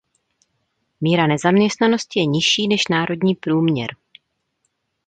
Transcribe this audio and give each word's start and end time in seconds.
Míra 1.01 1.27
nezaměstnanosti 1.27 2.19
je 2.19 2.25
nižší 2.25 2.67
než 2.67 2.87
národní 2.87 3.35
průměr. 3.35 3.87